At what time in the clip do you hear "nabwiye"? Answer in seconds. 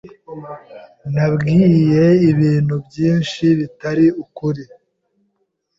1.13-2.01